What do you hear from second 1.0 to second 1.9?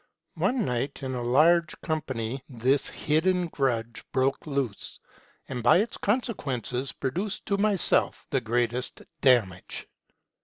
in a large